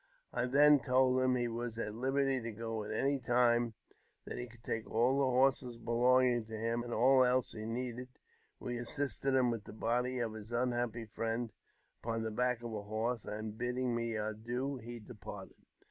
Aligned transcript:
I 0.33 0.47
then 0.47 0.79
told 0.79 1.21
him 1.21 1.35
he 1.35 1.47
was 1.47 1.77
at 1.77 1.93
liberty 1.93 2.41
to 2.41 2.51
go 2.51 2.83
at 2.83 2.89
any 2.89 3.19
time; 3.19 3.75
that 4.25 4.39
ha 4.39 4.47
could 4.49 4.63
take 4.63 4.89
all 4.89 5.19
the 5.19 5.29
horses 5.29 5.77
belonging 5.77 6.45
to 6.47 6.57
him, 6.57 6.81
and 6.81 6.91
all 6.91 7.23
else 7.23 7.51
that 7.51 7.59
hej 7.59 7.67
needed. 7.67 8.07
We 8.59 8.79
assisted 8.79 9.35
him 9.35 9.51
with 9.51 9.65
the 9.65 9.73
body 9.73 10.17
of 10.17 10.33
his 10.33 10.51
unhappy 10.51 11.05
friend 11.05 11.51
upon 12.01 12.23
the 12.23 12.31
back 12.31 12.63
of 12.63 12.73
a 12.73 12.81
horse, 12.81 13.25
and, 13.25 13.55
bidding 13.59 13.93
me 13.93 14.15
adieu, 14.15 14.77
he 14.77 14.97
departed. 14.97 15.67